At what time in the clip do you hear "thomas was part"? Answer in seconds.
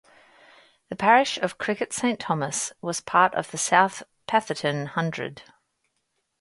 2.19-3.35